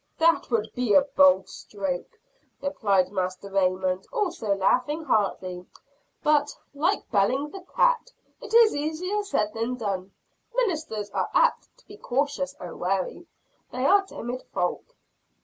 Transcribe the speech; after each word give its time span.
"That 0.17 0.49
would 0.49 0.71
be 0.73 0.95
a 0.95 1.03
bold 1.03 1.47
stroke," 1.47 2.19
replied 2.59 3.11
Master 3.11 3.51
Raymond, 3.51 4.07
also 4.11 4.55
laughing 4.55 5.03
heartily. 5.03 5.67
"But, 6.23 6.57
like 6.73 7.07
belling 7.11 7.51
the 7.51 7.63
cat, 7.75 8.11
it 8.41 8.51
is 8.51 8.75
easier 8.75 9.21
said 9.21 9.53
than 9.53 9.75
done. 9.75 10.11
Ministers 10.55 11.11
are 11.11 11.29
apt 11.35 11.67
to 11.77 11.85
be 11.85 11.97
cautious 11.97 12.55
and 12.59 12.79
wary. 12.79 13.27
They 13.71 13.85
are 13.85 14.01
timid 14.03 14.41
folk." 14.51 14.95